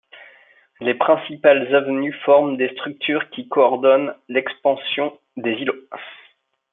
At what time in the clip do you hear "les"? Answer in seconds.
0.79-0.95